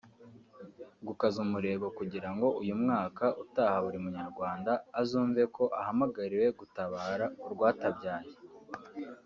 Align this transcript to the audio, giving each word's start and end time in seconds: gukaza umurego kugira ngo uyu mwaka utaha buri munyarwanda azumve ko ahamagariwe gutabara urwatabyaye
gukaza 1.07 1.37
umurego 1.45 1.85
kugira 1.97 2.29
ngo 2.35 2.47
uyu 2.61 2.75
mwaka 2.81 3.25
utaha 3.43 3.77
buri 3.85 3.97
munyarwanda 4.03 4.71
azumve 5.01 5.41
ko 5.55 5.63
ahamagariwe 5.79 6.47
gutabara 6.59 7.25
urwatabyaye 7.45 8.31